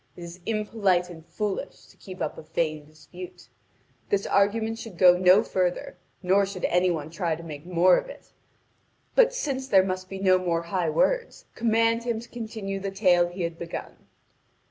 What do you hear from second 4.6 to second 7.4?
should go no further, nor should any one try